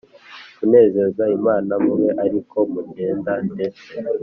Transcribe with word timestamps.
kunezeza 0.57 1.23
Imana 1.37 1.71
mube 1.83 2.09
ari 2.23 2.39
ko 2.49 2.57
mugenda 2.73 3.31
ndetse 3.53 3.89